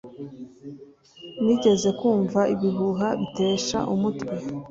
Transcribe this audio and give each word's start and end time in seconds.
Nigeze 1.43 1.89
kumva 1.99 2.41
ibihuha 2.53 3.07
bitesha 3.19 3.79
umutwe. 3.95 4.33